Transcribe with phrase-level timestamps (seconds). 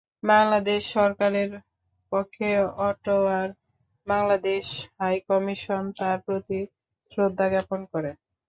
[0.27, 1.49] বাংলাদেশ সরকারের
[2.11, 2.49] পক্ষে
[2.85, 3.49] অটোয়ার
[4.07, 4.65] বাংলাদেশ
[4.97, 6.59] হাইকমিশন তার প্রতি
[7.11, 8.11] শ্রদ্ধা জ্ঞাপন করে।